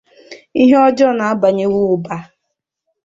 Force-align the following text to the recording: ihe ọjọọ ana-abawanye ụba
ihe 0.61 0.75
ọjọọ 0.87 1.09
ana-abawanye 1.13 1.65
ụba 1.93 2.15